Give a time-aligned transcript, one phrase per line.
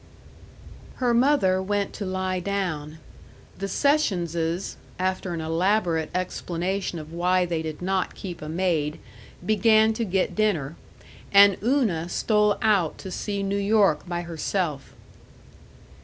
[0.95, 2.97] Her mother went to lie down;
[3.59, 8.97] the Sessionses (after an elaborate explanation of why they did not keep a maid)
[9.45, 10.75] began to get dinner,
[11.31, 14.95] and Una stole out to see New York by herself.